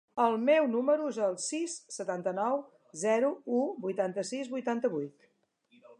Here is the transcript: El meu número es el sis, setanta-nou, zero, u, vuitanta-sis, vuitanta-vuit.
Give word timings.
El 0.21 0.35
meu 0.45 0.63
número 0.75 1.09
es 1.09 1.19
el 1.25 1.35
sis, 1.43 1.75
setanta-nou, 1.97 2.57
zero, 3.05 3.31
u, 3.59 3.61
vuitanta-sis, 3.87 4.51
vuitanta-vuit. 4.57 5.33